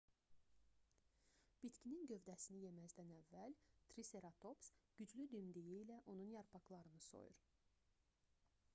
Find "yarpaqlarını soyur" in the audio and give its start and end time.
6.37-7.41